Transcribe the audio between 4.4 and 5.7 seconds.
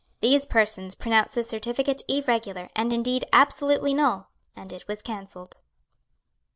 and it was cancelled.